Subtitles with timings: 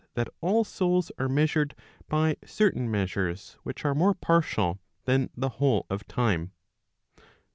[0.15, 1.75] that all souls are measured
[2.09, 6.51] by certain measures which are more partial than the whole of time.